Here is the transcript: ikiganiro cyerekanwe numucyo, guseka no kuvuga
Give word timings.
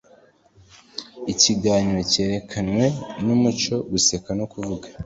ikiganiro 1.31 2.01
cyerekanwe 2.11 2.85
numucyo, 3.25 3.75
guseka 3.91 4.29
no 4.39 4.45
kuvuga 4.51 4.87